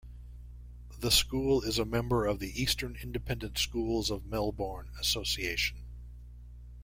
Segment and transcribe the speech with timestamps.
[0.99, 5.85] The school is a member of the Eastern Independent Schools of Melbourne association.